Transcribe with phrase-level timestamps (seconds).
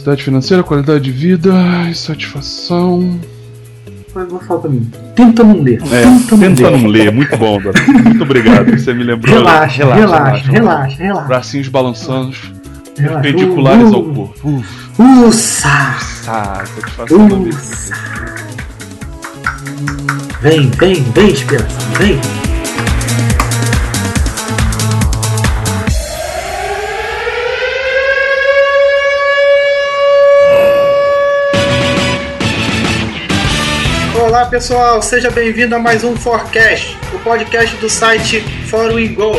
[0.00, 1.52] Cidade financeira, qualidade de vida
[1.90, 3.20] e satisfação.
[4.14, 4.90] Agora falta mim.
[5.14, 5.78] Tenta não ler.
[5.92, 7.12] É, tenta, tenta não ler.
[7.12, 7.78] Muito bom, Dora.
[7.86, 8.70] Muito obrigado.
[8.70, 9.36] Você me lembrou.
[9.36, 11.02] Relaxa, relaxa, relaxa, relaxa.
[11.02, 11.28] relaxa.
[11.28, 12.34] Bracinhos balançando,
[12.96, 13.20] relaxa.
[13.20, 14.34] perpendiculares uh, uh, ao corpo.
[14.98, 15.98] Uh, Ussa!
[16.00, 17.94] Satisfação Ussa.
[20.40, 22.18] Vem, vem, vem, inspiração, vem.
[34.40, 38.40] Olá pessoal, seja bem-vindo a mais um Forecast, o podcast do site
[38.70, 39.32] Fórum Go.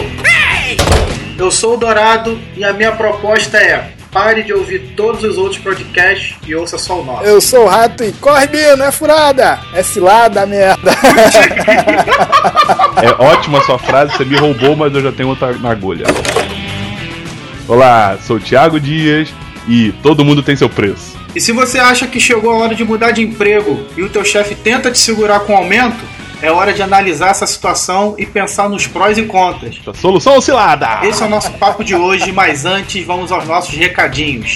[1.40, 5.60] Eu sou o Dourado e a minha proposta é pare de ouvir todos os outros
[5.60, 7.24] podcasts e ouça só o nosso.
[7.24, 9.60] Eu sou o Rato e corre, Bino, é furada!
[9.74, 10.92] É cilada, merda!
[13.02, 16.06] é ótima a sua frase, você me roubou, mas eu já tenho outra na agulha.
[17.68, 19.34] Olá, sou o Thiago Dias
[19.68, 21.11] e todo mundo tem seu preço.
[21.34, 24.26] E se você acha que chegou a hora de mudar de emprego e o teu
[24.26, 26.04] chefe tenta te segurar com aumento,
[26.42, 29.80] é hora de analisar essa situação e pensar nos prós e contras.
[29.96, 31.08] Solução oscilada!
[31.08, 34.56] Esse é o nosso papo de hoje, mas antes vamos aos nossos recadinhos.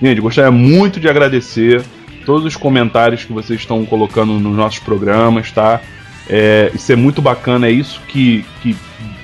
[0.00, 1.82] Gente, gostaria muito de agradecer
[2.24, 5.80] todos os comentários que vocês estão colocando nos nossos programas, tá?
[6.28, 8.76] É, isso é muito bacana, é isso que, que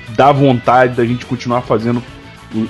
[0.09, 2.03] dá vontade da gente continuar fazendo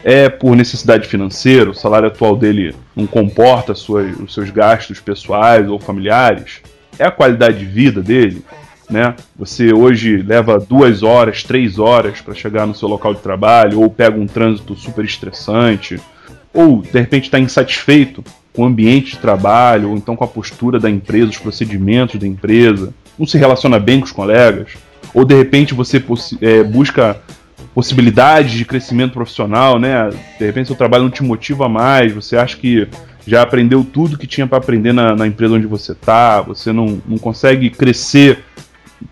[0.05, 1.69] É por necessidade financeira?
[1.69, 6.61] O salário atual dele não comporta suas, os seus gastos pessoais ou familiares?
[6.99, 8.45] É a qualidade de vida dele?
[8.89, 9.15] Né?
[9.37, 13.91] Você hoje leva duas horas, três horas para chegar no seu local de trabalho, ou
[13.91, 16.01] pega um trânsito super estressante,
[16.53, 18.25] ou de repente está insatisfeito
[18.55, 22.27] com o ambiente de trabalho, ou então com a postura da empresa, os procedimentos da
[22.27, 24.75] empresa, não se relaciona bem com os colegas,
[25.13, 26.03] ou de repente você
[26.41, 27.21] é, busca
[27.75, 30.09] possibilidades de crescimento profissional, né?
[30.39, 32.89] De repente seu trabalho não te motiva mais, você acha que
[33.27, 37.03] já aprendeu tudo que tinha para aprender na, na, empresa onde você está, você não,
[37.07, 38.45] não consegue crescer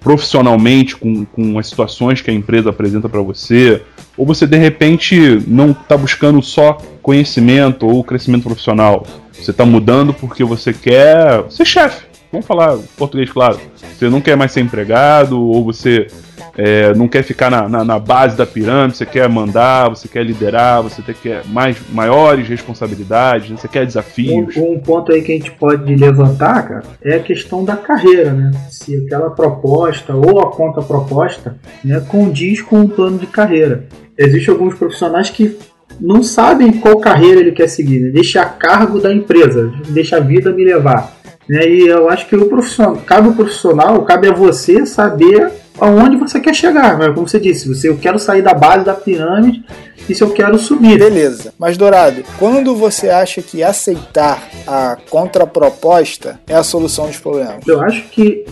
[0.00, 3.82] profissionalmente com, com as situações que a empresa apresenta para você,
[4.16, 9.06] ou você de repente não está buscando só conhecimento ou crescimento profissional.
[9.32, 12.04] Você está mudando porque você quer ser chefe,
[12.34, 16.08] vamos falar português claro, você não quer mais ser empregado, ou você
[16.56, 20.24] é, não quer ficar na, na, na, base da pirâmide, você quer mandar, você quer
[20.24, 24.56] liderar, você quer mais, maiores responsabilidades, você quer desafios.
[24.56, 28.32] Um, um, ponto aí que a gente pode levantar, cara, é a questão da carreira,
[28.32, 28.50] né?
[28.68, 33.84] Se aquela proposta ou a conta proposta né, condiz com o plano de carreira.
[34.18, 35.56] Existem alguns profissionais que
[36.00, 38.10] não sabem qual carreira ele quer seguir, né?
[38.10, 41.14] deixa a cargo da empresa, deixa a vida me levar.
[41.48, 41.68] Né?
[41.68, 46.40] E eu acho que o profissional, cabe o profissional, cabe a você saber aonde você
[46.40, 46.98] quer chegar.
[46.98, 47.12] Né?
[47.12, 49.64] Como você disse, você, eu quero sair da base da pirâmide
[50.08, 50.98] e se eu quero subir.
[50.98, 51.52] Beleza.
[51.58, 57.66] Mas, Dourado, quando você acha que aceitar a contraproposta é a solução dos problemas?
[57.66, 58.44] Eu acho que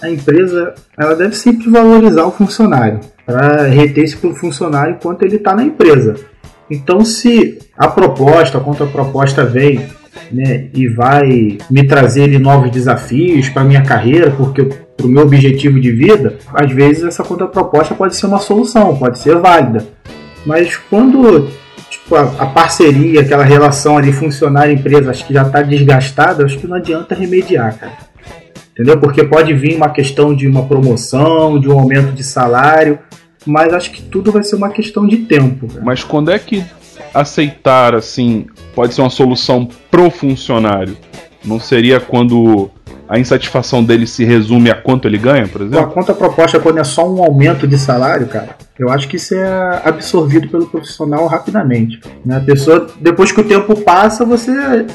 [0.00, 5.54] a empresa ela deve sempre valorizar o funcionário para reter esse funcionário enquanto ele está
[5.54, 6.16] na empresa.
[6.68, 9.86] Então, se a proposta, a contraproposta vem
[10.30, 14.64] né, e vai me trazer novos desafios para minha carreira, porque
[14.96, 19.18] para o meu objetivo de vida, às vezes essa contraproposta pode ser uma solução, pode
[19.18, 19.86] ser válida.
[20.44, 21.48] Mas quando
[21.88, 26.66] tipo, a, a parceria, aquela relação ali funcionário-empresa, acho que já está desgastada, acho que
[26.66, 28.12] não adianta remediar, cara.
[28.72, 28.98] Entendeu?
[28.98, 32.98] Porque pode vir uma questão de uma promoção, de um aumento de salário,
[33.44, 35.68] mas acho que tudo vai ser uma questão de tempo.
[35.68, 35.82] Cara.
[35.84, 36.64] Mas quando é que
[37.14, 40.96] aceitar assim pode ser uma solução pro funcionário?
[41.44, 42.70] Não seria quando
[43.08, 45.80] a insatisfação dele se resume a quanto ele ganha, por exemplo?
[45.80, 49.34] A conta proposta quando é só um aumento de salário, cara, eu acho que isso
[49.34, 52.00] é absorvido pelo profissional rapidamente.
[52.24, 52.38] Né?
[52.38, 54.86] A pessoa, depois que o tempo passa, você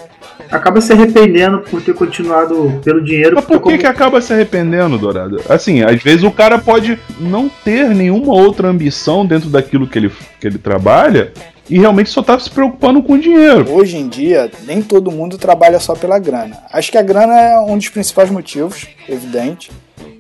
[0.50, 3.36] acaba se arrependendo por ter continuado pelo dinheiro.
[3.36, 3.78] Mas por que, como...
[3.78, 5.40] que acaba se arrependendo, Dourado?
[5.48, 10.12] Assim, às vezes o cara pode não ter nenhuma outra ambição dentro daquilo que ele,
[10.40, 11.32] que ele trabalha
[11.70, 13.72] e realmente só tá se preocupando com o dinheiro.
[13.72, 16.58] Hoje em dia, nem todo mundo trabalha só pela grana.
[16.72, 19.72] Acho que a grana é um dos principais motivos, evidente.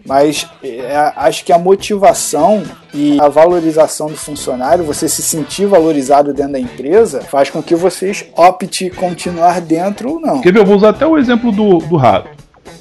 [0.05, 2.63] Mas é, acho que a motivação
[2.94, 7.75] e a valorização do funcionário, você se sentir valorizado dentro da empresa, faz com que
[7.75, 10.39] vocês opte continuar dentro ou não.
[10.39, 10.59] Quer ver?
[10.59, 12.29] Eu vou usar até o exemplo do, do rato.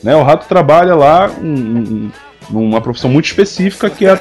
[0.04, 0.14] Né?
[0.14, 2.10] O rato trabalha lá um, um,
[2.50, 4.14] numa profissão muito específica que é,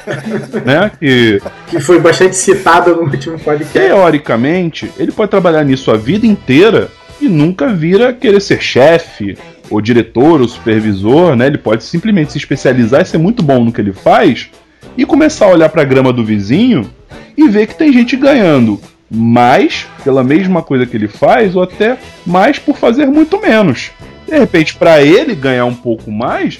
[0.64, 3.72] né, que que foi bastante citada no último podcast.
[3.72, 6.90] Teoricamente, ele pode trabalhar nisso a vida inteira
[7.20, 9.36] e nunca vira querer ser chefe
[9.70, 11.46] ou diretor ou supervisor, né?
[11.46, 14.48] Ele pode simplesmente se especializar e ser muito bom no que ele faz
[14.96, 16.90] e começar a olhar para a grama do vizinho
[17.36, 18.80] e ver que tem gente ganhando
[19.10, 23.90] mais pela mesma coisa que ele faz ou até mais por fazer muito menos.
[24.26, 26.58] De repente, para ele ganhar um pouco mais,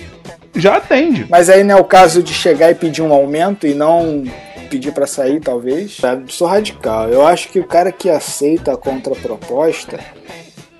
[0.57, 1.27] já atende.
[1.29, 4.25] Mas aí não é o caso de chegar e pedir um aumento e não
[4.69, 5.99] pedir para sair, talvez.
[6.03, 7.09] Eu sou radical.
[7.09, 9.99] Eu acho que o cara que aceita a contraproposta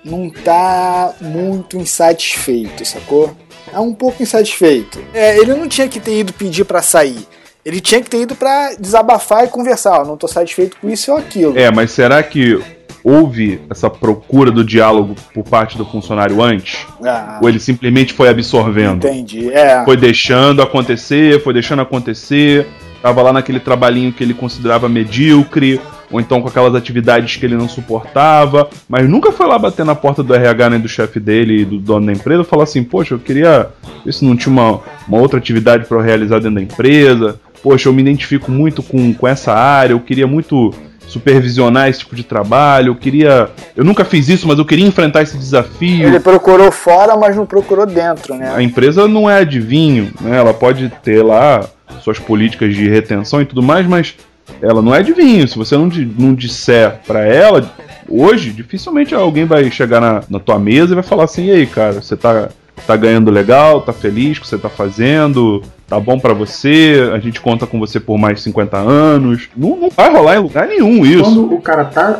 [0.03, 3.35] não tá muito insatisfeito, sacou?
[3.73, 5.03] É um pouco insatisfeito.
[5.13, 7.27] É, ele não tinha que ter ido pedir para sair.
[7.65, 10.01] Ele tinha que ter ido para desabafar e conversar.
[10.01, 11.57] Ó, não tô satisfeito com isso ou aquilo.
[11.57, 12.61] É, mas será que
[13.07, 16.85] houve essa procura do diálogo por parte do funcionário antes?
[17.01, 19.07] Ah, ou ele simplesmente foi absorvendo?
[19.07, 19.49] Entendi.
[19.49, 19.85] É.
[19.85, 22.67] Foi deixando acontecer, foi deixando acontecer.
[23.01, 25.79] Tava lá naquele trabalhinho que ele considerava medíocre,
[26.11, 29.95] ou então com aquelas atividades que ele não suportava, mas nunca foi lá bater na
[29.95, 33.13] porta do RH nem do chefe dele e do dono da empresa falar assim: Poxa,
[33.13, 33.69] eu queria
[34.03, 37.39] ver se não tinha uma, uma outra atividade para eu realizar dentro da empresa.
[37.63, 40.73] Poxa, eu me identifico muito com, com essa área, eu queria muito
[41.07, 43.49] supervisionar esse tipo de trabalho, eu queria.
[43.75, 46.07] Eu nunca fiz isso, mas eu queria enfrentar esse desafio.
[46.07, 48.53] Ele procurou fora, mas não procurou dentro, né?
[48.53, 50.37] A empresa não é adivinho, né?
[50.37, 51.65] Ela pode ter lá
[52.01, 54.15] suas políticas de retenção e tudo mais, mas
[54.61, 55.47] ela não é adivinho.
[55.47, 57.73] Se você não, não disser para ela,
[58.07, 61.65] hoje, dificilmente alguém vai chegar na, na tua mesa e vai falar assim: e aí,
[61.65, 62.49] cara, você tá,
[62.85, 67.09] tá ganhando legal, tá feliz com o que você tá fazendo, tá bom para você,
[67.13, 69.49] a gente conta com você por mais 50 anos.
[69.55, 71.23] Não, não vai rolar em lugar nenhum isso.
[71.23, 72.19] Quando o cara tá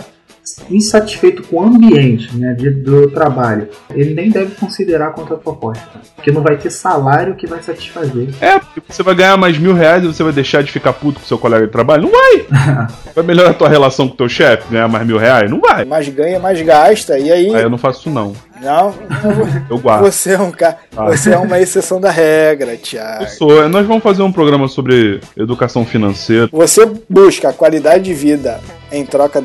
[0.70, 6.02] insatisfeito com o ambiente né, de, do trabalho, ele nem deve considerar a contraproposta.
[6.16, 8.30] Porque não vai ter salário que vai satisfazer.
[8.42, 11.20] É, porque você vai ganhar mais mil reais e você vai deixar de ficar puto
[11.20, 12.04] com seu colega de trabalho?
[12.04, 12.46] Não vai!
[13.16, 15.50] vai melhorar a tua relação com o teu chefe, ganhar mais mil reais?
[15.50, 15.86] Não vai.
[15.86, 17.56] Mais ganha, mais gasta, e aí.
[17.56, 18.34] Aí eu não faço isso não.
[18.62, 18.94] Não,
[19.70, 20.04] eu guardo.
[20.04, 20.78] Você é um cara.
[20.96, 21.06] Ah.
[21.06, 23.24] Você é uma exceção da regra, Thiago.
[23.24, 23.70] Eu sou.
[23.70, 26.50] Nós vamos fazer um programa sobre educação financeira.
[26.52, 28.60] Você busca a qualidade de vida
[28.92, 29.44] em troca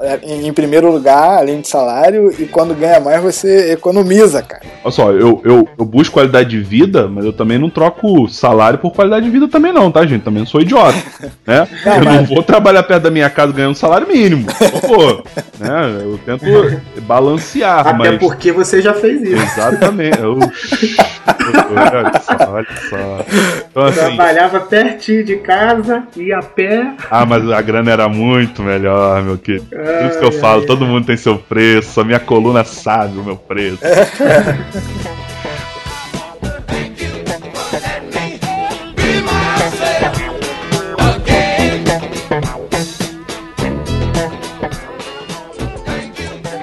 [0.00, 4.62] é, em primeiro lugar, além de salário, e quando ganha mais você economiza, cara.
[4.84, 8.78] Olha só, eu, eu, eu busco qualidade de vida, mas eu também não troco salário
[8.78, 10.22] por qualidade de vida também não, tá, gente?
[10.22, 10.98] Também não sou idiota,
[11.46, 11.66] né?
[11.84, 12.14] Não, eu mas...
[12.14, 15.22] não vou trabalhar perto da minha casa ganhando um salário mínimo, favor.
[15.58, 15.98] né?
[16.02, 16.44] Eu tento
[17.02, 18.18] balancear, Até mas...
[18.18, 19.42] porque você já fez isso.
[19.42, 20.18] Exatamente.
[20.18, 20.38] Eu...
[21.70, 23.24] olha só, olha só.
[23.70, 24.16] Então, assim...
[24.16, 26.92] Trabalhava pertinho de casa, ia a pé.
[27.10, 29.66] Ah, mas a grana era muito melhor, meu querido.
[29.66, 33.24] Por isso que eu falo, todo mundo tem seu preço, a minha coluna sabe o
[33.24, 33.78] meu preço.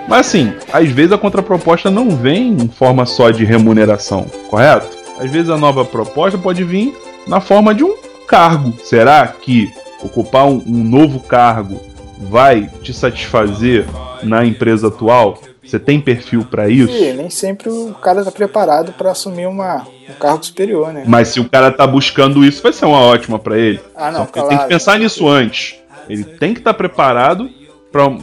[0.07, 4.95] Mas assim, às vezes a contraproposta não vem em forma só de remuneração, correto?
[5.19, 6.95] Às vezes a nova proposta pode vir
[7.27, 7.95] na forma de um
[8.27, 8.74] cargo.
[8.83, 11.81] Será que ocupar um, um novo cargo
[12.17, 13.85] vai te satisfazer
[14.24, 15.38] na empresa atual?
[15.65, 16.93] Você tem perfil para isso?
[16.93, 21.03] Sim, nem sempre o cara tá preparado para assumir uma, um cargo superior, né?
[21.07, 23.79] Mas se o cara tá buscando isso, vai ser uma ótima para ele.
[23.95, 24.50] Ah, não, claro.
[24.50, 25.75] Tem que pensar nisso antes.
[26.07, 27.50] Ele tem que estar tá preparado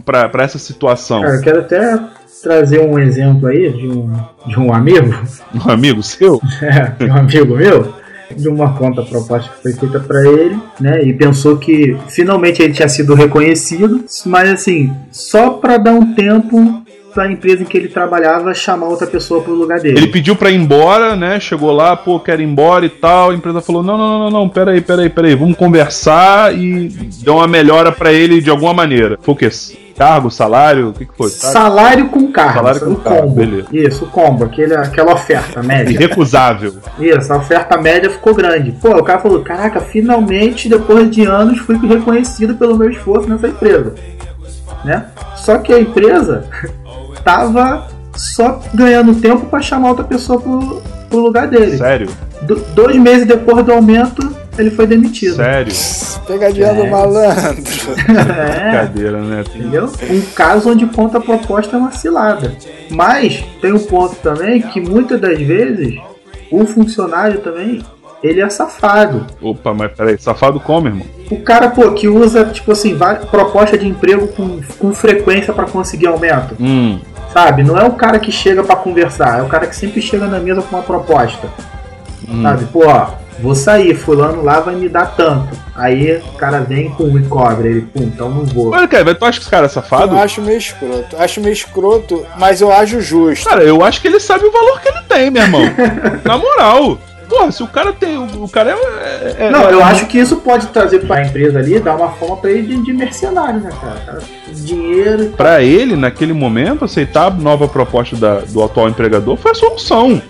[0.04, 1.22] para essa situação.
[1.22, 1.98] Cara, eu quero até
[2.42, 4.12] trazer um exemplo aí de um,
[4.46, 5.12] de um amigo.
[5.54, 6.40] Um amigo seu?
[6.62, 8.02] é, um amigo meu
[8.36, 11.02] de uma conta proposta que foi feita para ele, né?
[11.04, 16.81] E pensou que finalmente ele tinha sido reconhecido, mas assim, só para dar um tempo
[17.12, 19.98] para a empresa em que ele trabalhava chamar outra pessoa pro lugar dele.
[19.98, 21.38] Ele pediu para ir embora, né?
[21.38, 23.30] Chegou lá, pô, quero ir embora e tal.
[23.30, 26.88] A empresa falou: "Não, não, não, não, peraí, peraí, peraí, vamos conversar" e
[27.22, 29.18] deu uma melhora para ele de alguma maneira.
[29.22, 29.50] Foi o quê?
[29.96, 31.28] Cargo, salário, o que, que foi?
[31.28, 32.54] Salário com cargo.
[32.54, 33.34] Salário com cargo, combo.
[33.34, 33.68] beleza.
[33.72, 35.92] Isso, o combo, aquele, aquela oferta média.
[35.92, 36.74] Irrecusável.
[36.98, 38.72] Isso, a oferta média ficou grande.
[38.72, 43.48] Pô, o cara falou: caraca, finalmente, depois de anos, fui reconhecido pelo meu esforço nessa
[43.48, 43.94] empresa.
[44.84, 45.06] Né?
[45.36, 46.44] Só que a empresa
[47.24, 51.76] tava só ganhando tempo para chamar outra pessoa pro, pro lugar dele.
[51.76, 52.08] Sério?
[52.42, 55.36] Do, dois meses depois do aumento, ele foi demitido.
[55.36, 55.72] Sério?
[56.26, 56.74] Pegadinha é.
[56.74, 57.62] do malandro.
[58.08, 58.70] é.
[58.70, 59.44] Brincadeira, né?
[59.54, 59.90] Entendeu?
[60.10, 62.54] Um caso onde conta proposta é uma cilada.
[62.90, 65.98] Mas tem um ponto também que muitas das vezes
[66.50, 67.82] o funcionário também
[68.22, 69.26] ele é safado.
[69.40, 71.06] Opa, mas peraí, safado como, irmão?
[71.30, 72.96] O cara, pô, que usa, tipo assim,
[73.30, 76.54] proposta de emprego com, com frequência para conseguir aumento.
[76.60, 77.00] Hum.
[77.32, 77.62] Sabe?
[77.62, 80.38] Não é o cara que chega para conversar, é o cara que sempre chega na
[80.38, 81.48] mesa com uma proposta.
[82.28, 82.42] Hum.
[82.42, 82.66] Sabe?
[82.66, 83.08] Pô, ó,
[83.40, 85.56] vou sair, fulano lá vai me dar tanto.
[85.74, 88.72] Aí o cara vem com e cobra, ele, pum, então não vou.
[88.72, 90.14] Olha, cara, tu acha que esse cara é safado?
[90.14, 91.16] Eu acho meio escroto.
[91.16, 93.48] Acho meio escroto, mas eu acho justo.
[93.48, 95.62] Cara, eu acho que ele sabe o valor que ele tem, meu irmão.
[96.24, 96.98] na moral.
[97.32, 98.18] Porra, se o cara tem.
[98.18, 99.46] O, cara é.
[99.46, 102.10] é não, é, eu é, acho que isso pode trazer pra empresa ali, dar uma
[102.10, 104.00] forma pra ele de, de mercenário, né, cara?
[104.00, 104.22] cara
[104.52, 105.30] dinheiro.
[105.30, 110.20] Pra ele, naquele momento, aceitar a nova proposta da, do atual empregador foi a solução.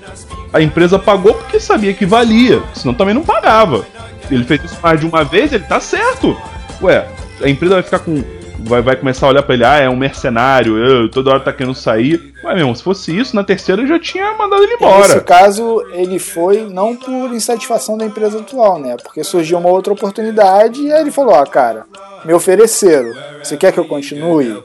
[0.52, 3.84] A empresa pagou porque sabia que valia, senão também não pagava.
[4.30, 6.36] Ele fez isso mais de uma vez, ele tá certo.
[6.80, 7.04] Ué,
[7.42, 8.22] a empresa vai ficar com
[8.64, 11.52] vai, vai começar a olhar pra ele, ah, é um mercenário, eu, toda hora tá
[11.52, 12.32] querendo sair.
[12.42, 15.14] Mas mesmo, se fosse isso, na terceira eu já tinha mandado ele embora.
[15.14, 18.96] Nesse caso, ele foi não por insatisfação da empresa atual, né?
[19.02, 21.86] Porque surgiu uma outra oportunidade e aí ele falou, ó, ah, cara,
[22.24, 24.62] me ofereceram, você quer que eu continue?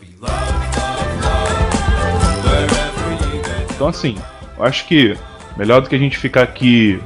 [3.75, 4.17] Então assim,
[4.57, 5.15] eu acho que
[5.55, 6.99] melhor do que a gente ficar aqui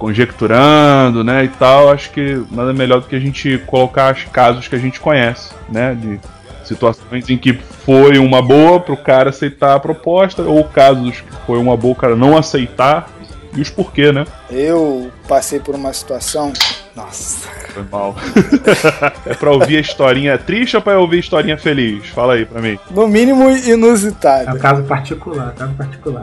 [0.00, 4.66] conjecturando, né, e tal, acho que nada melhor do que a gente colocar os casos
[4.66, 6.18] que a gente conhece, né, de
[6.64, 11.58] situações em que foi uma boa pro cara aceitar a proposta, ou casos que foi
[11.58, 13.10] uma boa o cara não aceitar,
[13.54, 14.24] e os porquê, né?
[14.48, 16.52] Eu passei por uma situação.
[16.94, 17.48] Nossa.
[17.74, 18.14] Foi mal.
[19.26, 22.06] é pra ouvir a historinha triste ou pra ouvir a historinha feliz?
[22.08, 22.78] Fala aí pra mim.
[22.90, 24.50] No mínimo inusitado.
[24.50, 26.22] É um caso particular, caso particular.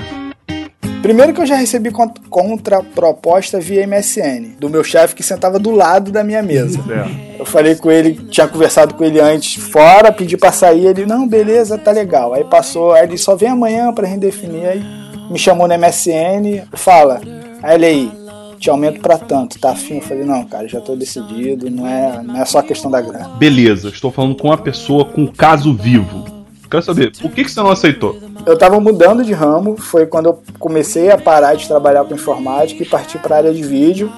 [1.02, 1.92] Primeiro que eu já recebi
[2.30, 6.80] contraproposta via MSN, do meu chefe que sentava do lado da minha mesa.
[6.90, 7.40] É.
[7.40, 11.28] Eu falei com ele, tinha conversado com ele antes fora, pedi pra sair, ele, não,
[11.28, 12.34] beleza, tá legal.
[12.34, 14.84] Aí passou, aí ele só vem amanhã pra redefinir, aí
[15.30, 17.22] me chamou no MSN, fala,
[17.62, 18.12] aí ele aí,
[18.60, 19.96] te aumento para tanto, tá afim?
[19.96, 23.30] Eu falei, não, cara, já tô decidido, não é, não é só questão da grana.
[23.38, 26.37] Beleza, estou falando com uma pessoa com caso vivo.
[26.70, 28.20] Quero saber, por que, que você não aceitou?
[28.46, 32.84] Eu tava mudando de ramo, foi quando eu comecei a parar de trabalhar com informática
[32.84, 34.12] e partir para a área de vídeo.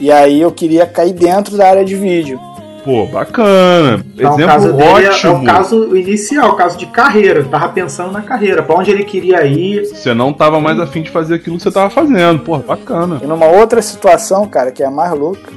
[0.00, 2.40] E aí eu queria cair dentro da área de vídeo.
[2.84, 4.04] Pô, bacana.
[4.14, 5.32] Então, Exemplo o caso ótimo.
[5.32, 7.40] É, o caso inicial, o caso de carreira.
[7.40, 9.84] Eu tava pensando na carreira, para onde ele queria ir.
[9.84, 12.40] Você não tava mais afim de fazer aquilo que você tava fazendo.
[12.40, 13.20] Pô, bacana.
[13.22, 15.52] E numa outra situação, cara, que é a mais louca,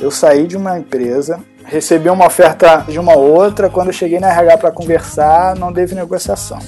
[0.00, 4.58] Eu saí de uma empresa, recebi uma oferta de uma outra, quando cheguei na RH
[4.58, 6.58] para conversar, não teve negociação.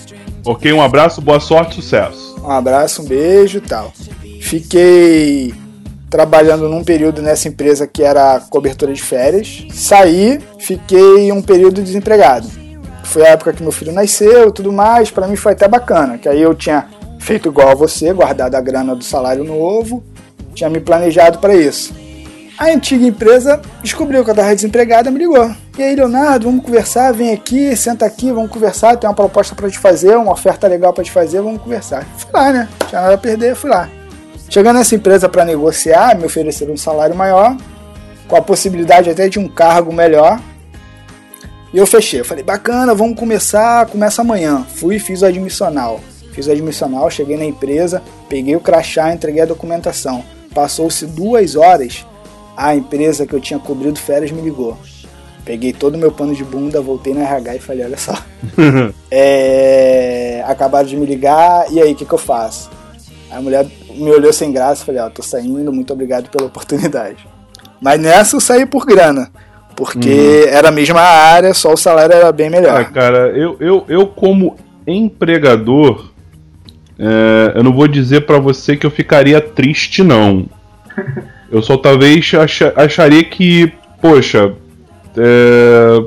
[0.45, 2.37] Ok, um abraço, boa sorte, sucesso.
[2.43, 3.93] Um abraço, um beijo e tal.
[4.41, 5.55] Fiquei
[6.11, 9.67] trabalhando num período nessa empresa que era cobertura de férias.
[9.73, 12.49] Saí, fiquei um período desempregado.
[13.05, 16.19] Foi a época que meu filho nasceu e tudo mais, para mim foi até bacana,
[16.19, 16.87] que aí eu tinha
[17.19, 20.03] feito igual a você, guardado a grana do salário novo,
[20.55, 21.93] tinha me planejado para isso.
[22.61, 25.51] A antiga empresa descobriu que eu estava desempregado e me ligou.
[25.79, 29.71] E aí, Leonardo, vamos conversar, vem aqui, senta aqui, vamos conversar, tem uma proposta para
[29.71, 32.07] te fazer, uma oferta legal para te fazer, vamos conversar.
[32.19, 32.69] Fui lá, né?
[32.79, 33.89] Não tinha nada a perder, fui lá.
[34.51, 37.57] Chegando nessa empresa para negociar, me ofereceram um salário maior,
[38.29, 40.39] com a possibilidade até de um cargo melhor.
[41.73, 42.21] E eu fechei.
[42.21, 44.67] Eu falei, bacana, vamos começar, começa amanhã.
[44.75, 45.99] Fui e fiz o admissional.
[46.35, 50.23] Fiz o admissional, cheguei na empresa, peguei o crachá, entreguei a documentação.
[50.55, 52.05] Passou-se duas horas,
[52.61, 54.77] a empresa que eu tinha cobrido férias me ligou.
[55.47, 58.15] Peguei todo o meu pano de bunda, voltei na RH e falei, olha só.
[59.11, 62.71] é, acabaram de me ligar, e aí, o que, que eu faço?
[63.31, 66.49] A mulher me olhou sem graça e falei, ó, oh, tô saindo, muito obrigado pela
[66.49, 67.27] oportunidade.
[67.81, 69.31] Mas nessa eu saí por grana.
[69.75, 70.53] Porque uhum.
[70.53, 72.79] era a mesma área, só o salário era bem melhor.
[72.79, 76.11] Ah, cara, eu, eu, eu como empregador,
[76.99, 80.47] é, eu não vou dizer para você que eu ficaria triste, não.
[81.51, 82.31] Eu só talvez
[82.77, 84.53] acharia que, poxa,
[85.17, 86.01] é,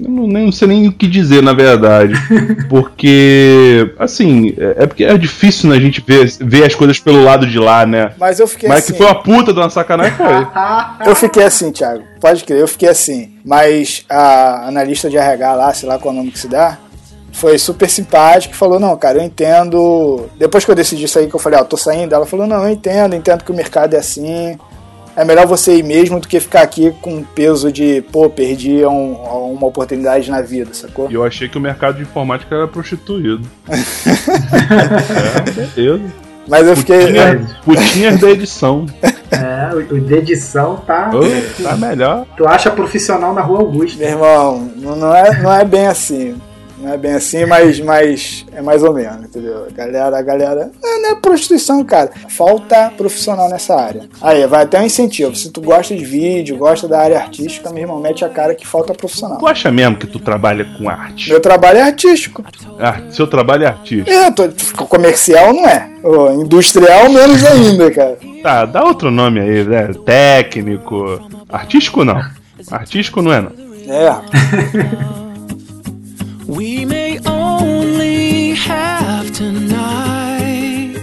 [0.00, 2.14] eu não, nem, não sei nem o que dizer, na verdade.
[2.68, 7.22] Porque, assim, é, é porque é difícil né, a gente ver, ver as coisas pelo
[7.22, 8.12] lado de lá, né?
[8.18, 8.92] Mas eu fiquei Mas assim.
[8.92, 10.46] que foi uma puta de uma sacanagem, foi.
[11.06, 12.02] eu fiquei assim, Thiago.
[12.20, 13.34] Pode crer, eu fiquei assim.
[13.44, 16.78] Mas a analista de RH lá, sei lá qual é o nome que se dá,
[17.42, 20.26] foi super simpática e falou: Não, cara, eu entendo.
[20.38, 22.62] Depois que eu decidi sair, que eu falei: Ó, ah, tô saindo, ela falou: Não,
[22.62, 24.56] eu entendo, entendo que o mercado é assim.
[25.16, 28.82] É melhor você ir mesmo do que ficar aqui com o peso de, pô, perdi
[28.86, 31.10] um, uma oportunidade na vida, sacou?
[31.10, 33.46] E eu achei que o mercado de informática era prostituído.
[33.68, 36.12] é, beleza.
[36.48, 37.12] Mas eu fiquei.
[37.64, 38.86] Putinhas da edição.
[39.32, 41.10] É, o, de edição tá.
[41.12, 42.24] Oh, tá melhor.
[42.36, 43.98] Tu acha profissional na rua Augusta.
[43.98, 46.40] Meu irmão, não é, não é bem assim.
[46.82, 49.68] Não é bem assim, mas, mas é mais ou menos, entendeu?
[49.68, 50.72] A galera, a galera.
[50.82, 52.10] Não, não é prostituição, cara.
[52.28, 54.08] Falta profissional nessa área.
[54.20, 55.32] Aí, vai até um incentivo.
[55.36, 58.66] Se tu gosta de vídeo, gosta da área artística, meu irmão, mete a cara que
[58.66, 59.38] falta profissional.
[59.38, 61.30] Tu acha mesmo que tu trabalha com arte?
[61.30, 62.44] Meu trabalho é artístico.
[62.80, 64.10] Ah, seu trabalho é artístico.
[64.10, 64.48] É, tô,
[64.86, 65.88] comercial não é.
[66.34, 68.18] industrial menos ainda, cara.
[68.42, 69.88] Tá, dá outro nome aí, né?
[70.04, 71.20] Técnico.
[71.48, 72.20] Artístico não.
[72.72, 73.52] Artístico não é, não.
[73.88, 75.12] É.
[76.52, 81.00] We may only have tonight,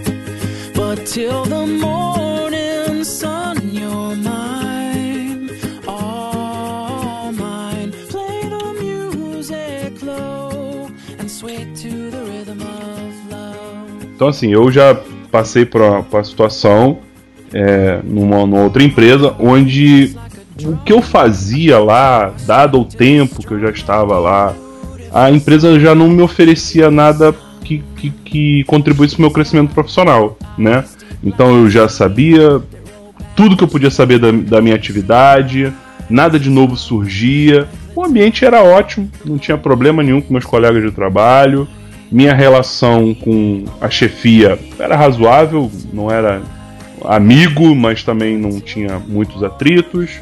[0.75, 5.49] but till the morning sun, you're mine,
[5.87, 7.91] all mine.
[8.09, 14.05] Play the music low and sweet to the rhythm of love.
[14.15, 14.95] Então, assim, eu já
[15.31, 16.99] passei por uma situação
[17.51, 20.15] é, numa, numa outra empresa onde
[20.63, 24.55] o que eu fazia lá, dado o tempo que eu já estava lá,
[25.13, 29.73] a empresa já não me oferecia nada que, que, que contribuísse para o meu crescimento
[29.73, 30.83] profissional, né?
[31.23, 32.61] Então eu já sabia
[33.35, 35.71] tudo que eu podia saber da, da minha atividade,
[36.09, 37.67] nada de novo surgia.
[37.95, 41.67] O ambiente era ótimo, não tinha problema nenhum com meus colegas de trabalho.
[42.11, 46.41] Minha relação com a chefia era razoável, não era
[47.05, 50.19] amigo, mas também não tinha muitos atritos.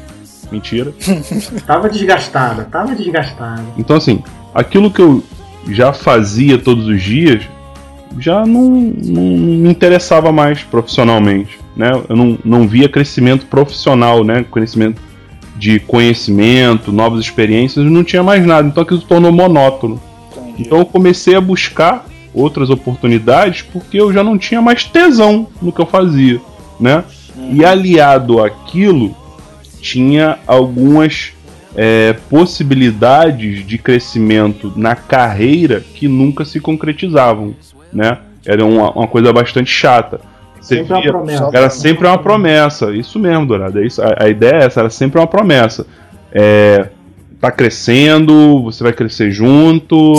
[0.50, 0.92] Mentira.
[1.66, 3.62] tava desgastada, tava desgastada.
[3.76, 4.22] Então, assim,
[4.54, 5.22] aquilo que eu
[5.68, 7.42] já fazia todos os dias
[8.18, 11.90] já não, não me interessava mais profissionalmente, né?
[12.08, 14.44] Eu não, não via crescimento profissional, né?
[14.50, 15.00] Crescimento
[15.56, 18.66] de conhecimento, novas experiências, não tinha mais nada.
[18.66, 20.00] Então aquilo se tornou monótono.
[20.32, 20.62] Entendi.
[20.62, 25.72] Então eu comecei a buscar outras oportunidades porque eu já não tinha mais tesão no
[25.72, 26.40] que eu fazia,
[26.78, 27.04] né?
[27.36, 27.50] Uhum.
[27.54, 29.14] E aliado àquilo,
[29.80, 31.32] tinha algumas
[31.76, 37.54] é, possibilidades de crescimento na carreira que nunca se concretizavam,
[37.92, 38.18] né?
[38.44, 40.20] Era uma, uma coisa bastante chata.
[40.60, 43.78] Você sempre via, promessa, era sempre uma promessa, isso mesmo, Dourado.
[43.80, 45.86] É isso, a, a, ideia é essa, era sempre uma promessa.
[46.32, 46.88] É,
[47.40, 50.14] tá crescendo, você vai crescer junto,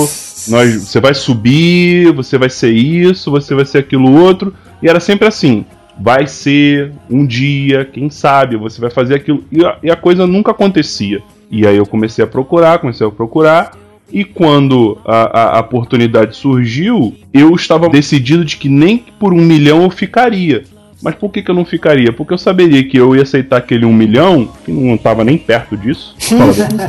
[0.48, 4.54] nós, você vai subir, você vai ser isso, você vai ser aquilo outro.
[4.82, 5.66] E era sempre assim
[6.00, 9.44] vai ser um dia, quem sabe, você vai fazer aquilo.
[9.52, 11.22] E a, e a, coisa nunca acontecia.
[11.50, 13.72] E aí eu comecei a procurar, comecei a procurar.
[14.12, 19.84] E quando a, a, oportunidade surgiu, eu estava decidido de que nem por um milhão
[19.84, 20.64] eu ficaria.
[21.02, 22.12] Mas por que, que eu não ficaria?
[22.12, 25.78] Porque eu saberia que eu ia aceitar aquele um milhão, que não estava nem perto
[25.78, 26.16] disso,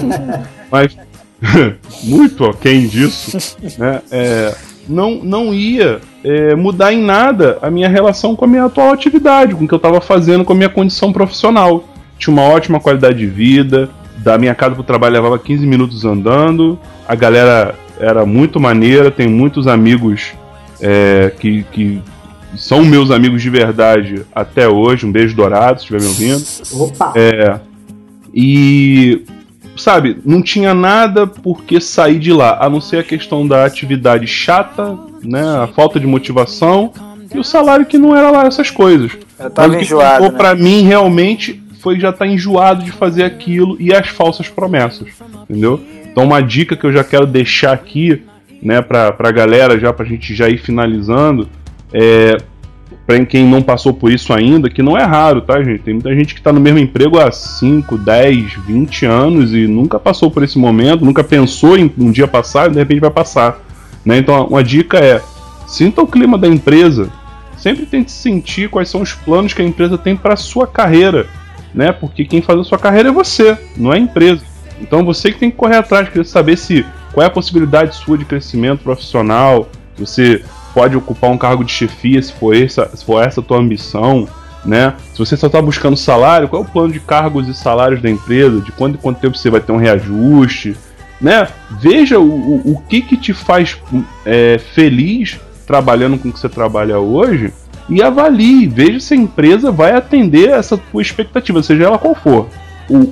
[0.70, 0.96] mas
[2.03, 4.01] muito aquém disso, né?
[4.11, 4.55] É,
[4.88, 9.55] não, não ia é, mudar em nada a minha relação com a minha atual atividade,
[9.55, 11.85] com o que eu estava fazendo com a minha condição profissional.
[12.18, 13.88] Tinha uma ótima qualidade de vida,
[14.22, 16.78] da minha casa para o trabalho levava 15 minutos andando,
[17.09, 20.33] a galera era muito maneira, tem muitos amigos
[20.80, 22.00] é, que, que
[22.56, 25.06] são meus amigos de verdade até hoje.
[25.06, 26.44] Um beijo dourado, se estiver me ouvindo.
[26.72, 27.12] Opa!
[27.14, 27.61] É,
[28.33, 29.24] e,
[29.76, 33.64] sabe, não tinha nada por que sair de lá, a não ser a questão da
[33.64, 36.92] atividade chata, né, a falta de motivação
[37.35, 39.12] e o salário que não era lá essas coisas.
[39.38, 40.38] Eu tava Mas o que enjoado, ficou né?
[40.38, 45.09] pra mim realmente foi já estar enjoado de fazer aquilo e as falsas promessas,
[45.49, 45.81] entendeu?
[46.11, 48.23] Então uma dica que eu já quero deixar aqui,
[48.62, 51.49] né, pra, pra galera, já pra gente já ir finalizando,
[51.93, 52.37] é
[53.07, 55.83] pra quem não passou por isso ainda, que não é raro, tá, gente?
[55.83, 59.99] Tem muita gente que tá no mesmo emprego há 5, 10, 20 anos e nunca
[59.99, 63.61] passou por esse momento, nunca pensou em um dia passar e de repente vai passar.
[64.05, 64.19] Né?
[64.19, 65.21] Então uma dica é,
[65.66, 67.11] sinta o clima da empresa,
[67.59, 71.27] sempre tente sentir quais são os planos que a empresa tem para sua carreira,
[71.74, 71.92] né?
[71.92, 74.42] Porque quem faz a sua carreira é você, não é a empresa.
[74.80, 78.16] Então você que tem que correr atrás, querer saber se qual é a possibilidade sua
[78.16, 83.22] de crescimento profissional, você pode ocupar um cargo de chefia se for essa, se for
[83.22, 84.28] essa a tua ambição,
[84.64, 84.94] né?
[85.12, 88.09] Se você só está buscando salário, qual é o plano de cargos e salários da
[88.09, 90.76] empresa, de quanto quanto tempo você vai ter um reajuste,
[91.20, 91.48] né?
[91.78, 93.76] Veja o, o, o que que te faz
[94.24, 97.52] é, feliz trabalhando com o que você trabalha hoje
[97.88, 102.49] e avalie, veja se a empresa vai atender essa tua expectativa, seja ela qual for.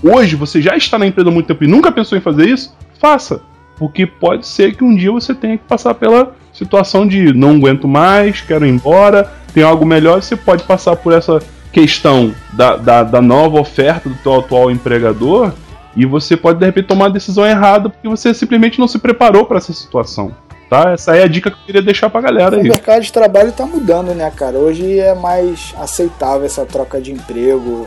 [0.03, 2.77] Hoje você já está na empresa há muito tempo e nunca pensou em fazer isso?
[3.01, 3.41] Faça,
[3.79, 7.87] porque pode ser que um dia você tenha que passar pela situação de não aguento
[7.87, 11.41] mais, quero ir embora, tem algo melhor, você pode passar por essa
[11.73, 15.53] questão da, da, da nova oferta do teu atual empregador
[15.97, 19.45] e você pode de repente tomar a decisão errada porque você simplesmente não se preparou
[19.45, 20.33] para essa situação.
[20.69, 20.93] Tá?
[20.93, 22.69] Essa é a dica que eu queria deixar pra galera O aí.
[22.69, 24.59] mercado de trabalho tá mudando, né, cara?
[24.59, 27.87] Hoje é mais aceitável essa troca de emprego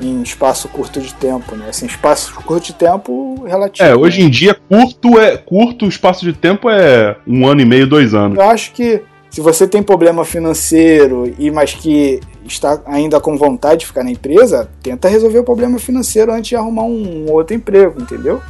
[0.00, 1.66] em espaço curto de tempo, né?
[1.68, 3.86] Assim, espaço curto de tempo relativo.
[3.86, 7.64] É, hoje em dia curto é curto o espaço de tempo é um ano e
[7.64, 8.38] meio, dois anos.
[8.38, 13.80] Eu acho que se você tem problema financeiro e mas que está ainda com vontade
[13.80, 18.00] de ficar na empresa, tenta resolver o problema financeiro antes de arrumar um outro emprego,
[18.00, 18.40] entendeu?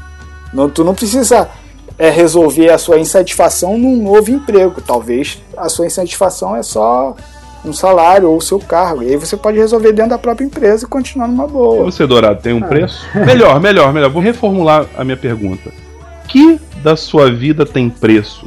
[0.52, 1.48] Não, tu não precisa
[1.98, 4.80] é, resolver a sua insatisfação num novo emprego.
[4.80, 7.14] Talvez a sua insatisfação é só
[7.64, 9.02] um salário ou o seu cargo.
[9.02, 11.84] E aí você pode resolver dentro da própria empresa e continuar numa E boa.
[11.84, 13.04] você, Dourado, tem um preço?
[13.14, 14.10] Melhor, melhor, melhor.
[14.10, 15.70] Vou reformular a minha pergunta.
[16.28, 18.46] Que da sua vida tem preço?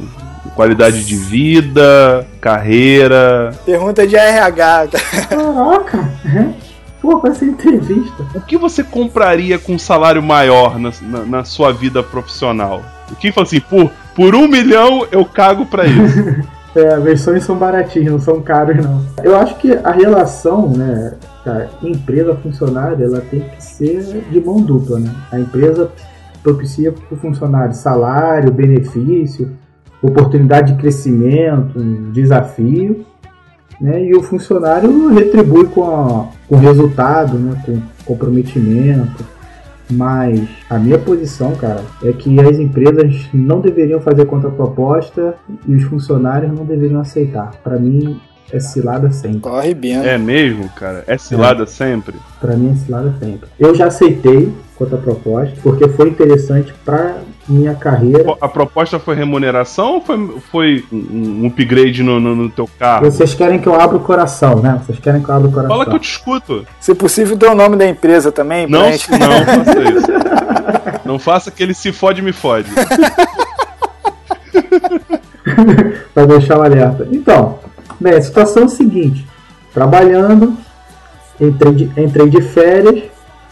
[0.54, 3.54] Qualidade de vida, carreira.
[3.64, 4.88] Pergunta de RH.
[5.28, 6.08] Caraca!
[7.00, 8.24] Pô, ser entrevista.
[8.34, 12.82] O que você compraria com um salário maior na, na, na sua vida profissional?
[13.12, 16.52] O que fala assim, por, por um milhão eu cago pra isso.
[16.74, 19.04] É, versões são baratinhas, não são caras não.
[19.22, 21.12] Eu acho que a relação, né,
[21.44, 25.14] da empresa-funcionário, ela tem que ser de mão dupla, né?
[25.30, 25.90] A empresa
[26.42, 29.50] propicia para o funcionário salário, benefício,
[30.00, 33.04] oportunidade de crescimento, um desafio,
[33.78, 34.04] né?
[34.04, 37.62] E o funcionário retribui com, a, com resultado, né?
[37.66, 39.24] Com comprometimento.
[39.92, 45.34] Mas a minha posição, cara, é que as empresas não deveriam fazer contraproposta
[45.66, 47.52] e os funcionários não deveriam aceitar.
[47.62, 49.40] Pra mim é cilada sempre.
[49.40, 49.96] Corre bem.
[49.96, 51.04] É mesmo, cara?
[51.06, 52.16] É cilada sempre?
[52.40, 53.48] Pra mim é cilada sempre.
[53.58, 57.16] Eu já aceitei contraproposta porque foi interessante pra
[57.48, 58.24] minha carreira.
[58.40, 63.04] A proposta foi remuneração ou foi, foi um, upgrade no, no, no teu carro?
[63.10, 64.80] Vocês querem que eu abra o coração, né?
[64.84, 65.70] Vocês querem que eu abra o coração.
[65.76, 66.64] Fala que eu te escuto.
[66.80, 68.68] Se possível, dê o nome da empresa também.
[68.68, 70.06] pra Não, gente- não faça isso.
[71.04, 72.68] Não faça aquele se fode, me fode.
[76.14, 77.06] para deixar o alerta.
[77.10, 77.58] Então,
[78.00, 79.26] bem, a situação é o seguinte:
[79.72, 80.56] trabalhando,
[81.40, 83.04] entrei de, entrei de férias,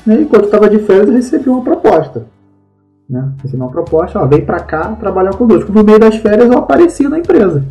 [0.07, 2.27] né, enquanto estava de férias eu recebi uma proposta.
[3.11, 3.29] Né?
[3.43, 5.73] Recebi uma proposta, ó, vem para cá trabalhar conosco.
[5.73, 7.65] No meio das férias eu apareci na empresa.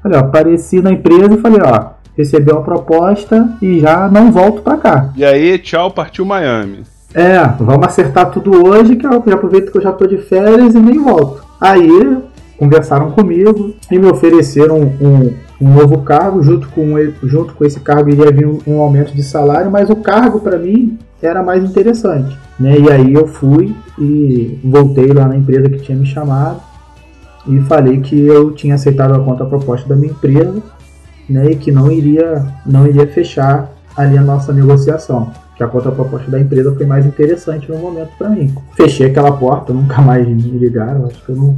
[0.00, 4.62] Falei, ó, apareci na empresa e falei, ó, recebi uma proposta e já não volto
[4.62, 5.10] para cá.
[5.16, 6.84] E aí, tchau, partiu Miami.
[7.12, 10.76] É, vamos acertar tudo hoje, que eu já aproveito que eu já tô de férias
[10.76, 11.42] e nem volto.
[11.60, 12.18] Aí
[12.56, 18.10] conversaram comigo e me ofereceram um, um novo cargo, junto com, junto com esse cargo
[18.10, 22.36] iria vir um, um aumento de salário, mas o cargo para mim era mais interessante.
[22.58, 22.78] Né?
[22.78, 26.60] E aí eu fui e voltei lá na empresa que tinha me chamado
[27.46, 30.62] e falei que eu tinha aceitado a contraproposta da minha empresa
[31.28, 35.32] né, e que não iria, não iria fechar ali a nossa negociação.
[35.58, 38.54] Que a contraproposta da empresa foi mais interessante no momento para mim.
[38.76, 41.06] Fechei aquela porta, nunca mais me ligaram.
[41.06, 41.56] Acho que eu não,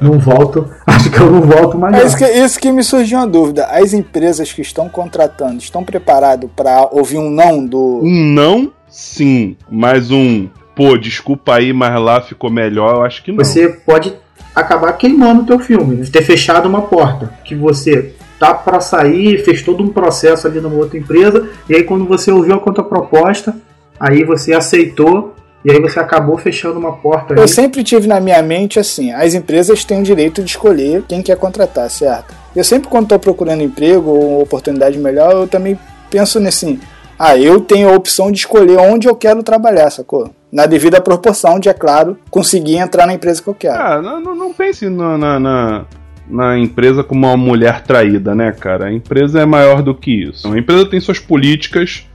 [0.00, 0.66] não volto.
[0.86, 1.94] Acho que eu não volto mais.
[1.94, 3.66] É isso que, isso que me surgiu uma dúvida.
[3.66, 8.00] As empresas que estão contratando estão preparadas para ouvir um não do.
[8.02, 9.58] Um não, sim.
[9.70, 13.44] Mas um, pô, desculpa aí, mas lá ficou melhor, eu acho que não.
[13.44, 14.14] Você pode
[14.54, 16.06] acabar queimando o teu filme, né?
[16.10, 20.76] ter fechado uma porta que você tá para sair, fez todo um processo ali numa
[20.76, 23.56] outra empresa, e aí quando você ouviu a contraproposta,
[23.98, 27.34] aí você aceitou e aí você acabou fechando uma porta.
[27.34, 31.22] Eu sempre tive na minha mente assim: as empresas têm o direito de escolher quem
[31.22, 32.34] quer contratar, certo?
[32.54, 35.76] Eu sempre, quando estou procurando emprego ou oportunidade melhor, eu também
[36.08, 36.78] penso assim:
[37.18, 40.30] ah, eu tenho a opção de escolher onde eu quero trabalhar, sacou?
[40.52, 43.80] Na devida proporção de, é claro, conseguir entrar na empresa que eu quero.
[43.80, 45.84] Ah, não, não, não pense na, na, na,
[46.28, 48.86] na empresa como uma mulher traída, né, cara?
[48.86, 50.52] A empresa é maior do que isso.
[50.52, 52.06] A empresa tem suas políticas,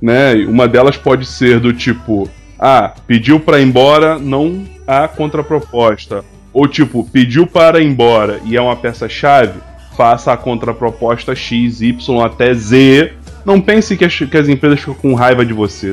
[0.00, 0.34] né?
[0.46, 2.28] Uma delas pode ser do tipo:
[2.58, 6.24] ah, pediu para ir embora, não há contraproposta.
[6.52, 9.60] Ou tipo, pediu para ir embora e é uma peça-chave,
[9.96, 13.12] faça a contraproposta X, Y até Z.
[13.44, 15.92] Não pense que as, que as empresas ficam com raiva de você.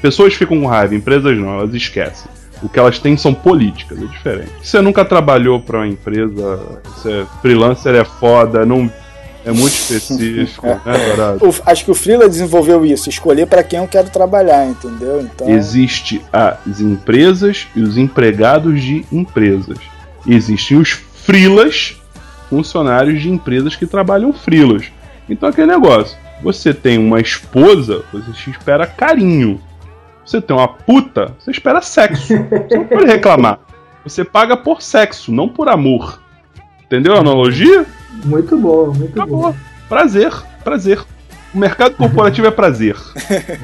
[0.00, 2.30] Pessoas ficam com raiva, empresas não, elas esquecem.
[2.62, 4.50] O que elas têm são políticas, é diferente.
[4.62, 8.90] Você nunca trabalhou para uma empresa, você é freelancer é foda, não
[9.44, 11.46] é muito específico, né, Dourado?
[11.46, 15.20] O- acho que o Freela desenvolveu isso, escolher para quem eu quero trabalhar, entendeu?
[15.20, 19.76] Então, Existe as empresas e os empregados de empresas.
[20.26, 21.96] Existem os frilas,
[22.48, 24.84] funcionários de empresas que trabalham frilas.
[25.28, 29.58] Então aquele negócio, você tem uma esposa, você espera carinho.
[30.24, 32.28] Você tem uma puta, você espera sexo.
[32.28, 33.58] Você não pode reclamar.
[34.04, 36.20] Você paga por sexo, não por amor.
[36.84, 37.86] Entendeu a analogia?
[38.24, 39.42] Muito bom, muito Acabou.
[39.52, 39.54] bom.
[39.88, 41.02] Prazer, prazer.
[41.54, 42.96] O mercado corporativo é prazer.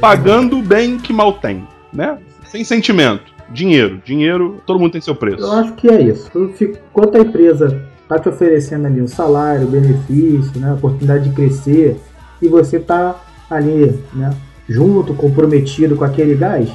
[0.00, 2.18] Pagando bem que mal tem, né?
[2.46, 3.24] Sem sentimento.
[3.50, 4.00] Dinheiro.
[4.04, 5.52] Dinheiro, todo mundo tem seu Eu preço.
[5.52, 6.30] acho que é isso.
[6.34, 6.54] Eu
[6.90, 11.96] Enquanto a empresa está te oferecendo ali um salário, benefício, né, oportunidade de crescer,
[12.40, 13.16] e você tá
[13.48, 14.30] ali, né,
[14.68, 16.68] junto, comprometido com aquele gás,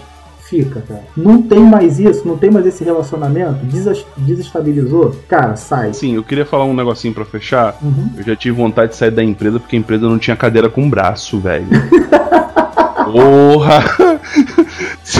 [0.45, 1.04] fica, cara.
[1.15, 3.65] Não tem mais isso, não tem mais esse relacionamento,
[4.17, 5.93] desestabilizou, cara, sai.
[5.93, 7.78] Sim, eu queria falar um negocinho pra fechar.
[7.82, 8.10] Uhum.
[8.17, 10.89] Eu já tive vontade de sair da empresa porque a empresa não tinha cadeira com
[10.89, 11.67] braço, velho.
[13.12, 13.84] Porra!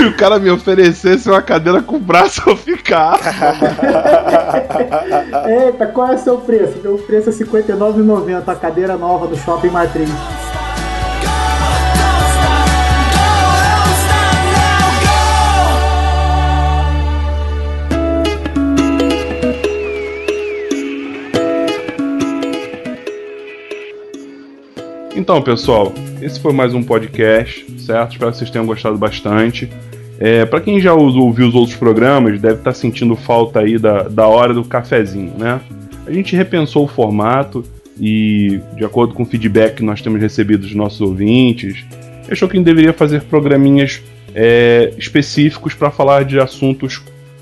[0.08, 3.18] O cara me oferecesse uma cadeira com braço, eu ficava.
[5.50, 6.80] Eita, qual é o seu preço?
[6.84, 10.12] Meu preço é R$ 59,90, a cadeira nova do Shopping Matriz.
[25.16, 25.92] Então, pessoal,
[26.22, 28.12] esse foi mais um podcast, certo?
[28.12, 29.68] Espero que vocês tenham gostado bastante.
[30.20, 34.28] É, para quem já ouviu os outros programas, deve estar sentindo falta aí da, da
[34.28, 35.60] hora do cafezinho, né?
[36.08, 37.64] A gente repensou o formato
[38.00, 41.84] e, de acordo com o feedback que nós temos recebido dos nossos ouvintes,
[42.30, 44.02] achou que a gente deveria fazer programinhas
[44.34, 47.02] é, específicos para falar de assuntos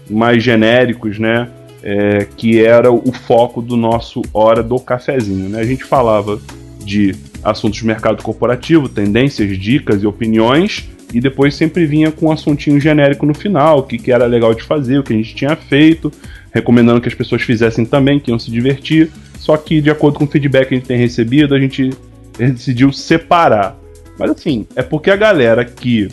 [0.09, 1.49] mais genéricos, né?
[1.85, 5.59] É, que era o foco do nosso Hora do Cafezinho, né?
[5.59, 6.39] A gente falava
[6.79, 12.31] de assuntos de mercado corporativo, tendências, dicas e opiniões, e depois sempre vinha com um
[12.31, 15.35] assuntinho genérico no final, o que, que era legal de fazer, o que a gente
[15.35, 16.11] tinha feito,
[16.51, 19.11] recomendando que as pessoas fizessem também, que iam se divertir.
[19.37, 21.91] Só que, de acordo com o feedback que a gente tem recebido, a gente
[22.37, 23.77] decidiu separar.
[24.17, 26.07] Mas assim, é porque a galera que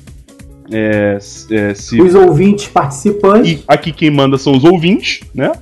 [0.70, 1.18] é,
[1.50, 2.00] é, se.
[2.00, 5.52] Os ouvintes participantes, E aqui quem manda são os ouvintes, né?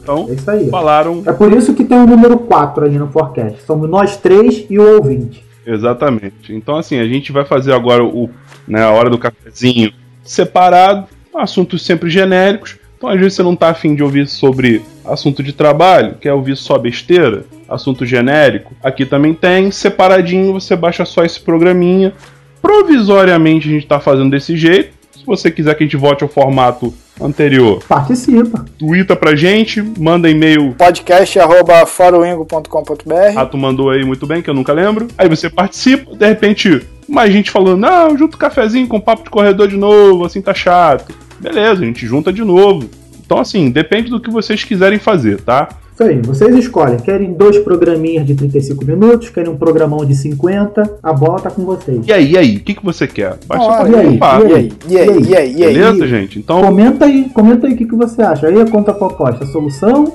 [0.00, 0.68] Então, é isso aí.
[0.70, 3.62] falaram É por isso que tem o número 4 ali no forecast.
[3.66, 5.47] Somos nós três e o ouvinte.
[5.68, 6.54] Exatamente.
[6.54, 8.30] Então, assim, a gente vai fazer agora o,
[8.66, 12.78] né, a hora do cafezinho separado, assuntos sempre genéricos.
[12.96, 16.56] Então, às vezes, você não tá afim de ouvir sobre assunto de trabalho, quer ouvir
[16.56, 18.74] só besteira, assunto genérico.
[18.82, 22.14] Aqui também tem, separadinho, você baixa só esse programinha.
[22.62, 24.94] Provisoriamente a gente tá fazendo desse jeito.
[25.12, 28.64] Se você quiser que a gente volte ao formato anterior, Participa.
[28.78, 35.08] twitta pra gente, manda e-mail podcast.foroingo.com.br Rato mandou aí muito bem, que eu nunca lembro.
[35.16, 39.30] Aí você participa, de repente, mais gente falando, não, junta o cafezinho com papo de
[39.30, 41.12] corredor de novo, assim tá chato.
[41.40, 42.88] Beleza, a gente junta de novo.
[43.24, 45.68] Então, assim, depende do que vocês quiserem fazer, tá?
[45.98, 46.96] Isso aí, vocês escolhem.
[46.96, 49.30] Querem dois programinhas de 35 minutos?
[49.30, 50.98] Querem um programão de 50?
[51.02, 52.06] A bola tá com vocês.
[52.06, 53.36] E aí, e aí, o que, que você quer?
[53.48, 55.64] Baixa Ah, pra e aí, um papo, e E aí, e aí, e aí, e
[55.64, 55.74] aí?
[55.74, 56.38] Beleza, gente?
[56.38, 58.46] Então, Comenta aí, comenta aí o que, que você acha.
[58.46, 60.12] Aí a conta proposta, solução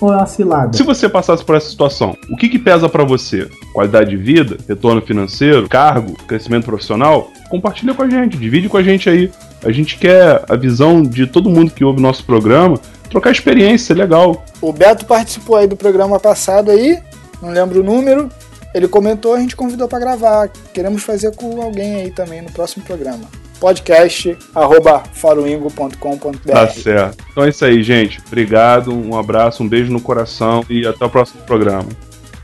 [0.00, 0.76] ou é uma cilada?
[0.76, 3.48] Se você passasse por essa situação, o que, que pesa para você?
[3.72, 7.30] Qualidade de vida, retorno financeiro, cargo, crescimento profissional?
[7.48, 9.30] Compartilha com a gente, divide com a gente aí.
[9.64, 12.78] A gente quer a visão de todo mundo que ouve nosso programa,
[13.10, 14.44] trocar experiência, legal.
[14.60, 16.98] O Beto participou aí do programa passado aí,
[17.40, 18.28] não lembro o número.
[18.74, 20.50] Ele comentou, a gente convidou para gravar.
[20.74, 23.24] Queremos fazer com alguém aí também no próximo programa.
[23.60, 26.52] Podcast arroba faroingo.com.br.
[26.52, 27.24] Tá certo.
[27.30, 28.20] Então é isso aí, gente.
[28.26, 31.88] Obrigado, um abraço, um beijo no coração e até o próximo programa.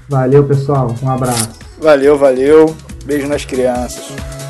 [0.08, 0.94] Valeu, pessoal.
[1.02, 1.50] Um abraço.
[1.78, 2.74] Valeu, valeu.
[3.04, 4.41] Beijo nas crianças.